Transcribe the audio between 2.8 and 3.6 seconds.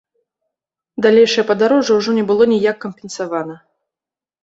кампенсавана.